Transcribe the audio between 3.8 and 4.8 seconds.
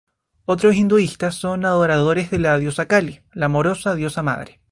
diosa madre.